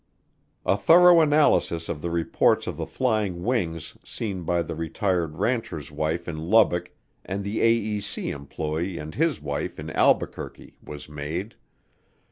A 0.65 0.75
thorough 0.77 1.21
analysis 1.21 1.87
of 1.87 2.01
the 2.01 2.09
reports 2.09 2.65
of 2.65 2.75
the 2.75 2.87
flying 2.87 3.43
wings 3.43 3.95
seen 4.03 4.41
by 4.41 4.63
the 4.63 4.73
retired 4.73 5.37
rancher's 5.37 5.91
wife 5.91 6.27
in 6.27 6.39
Lubbock 6.39 6.89
and 7.23 7.43
the 7.43 7.59
AEC 7.59 8.33
employee 8.33 8.97
and 8.97 9.13
his 9.13 9.39
wife 9.43 9.79
in 9.79 9.91
Albuquerque 9.91 10.75
was 10.83 11.07
made. 11.07 11.53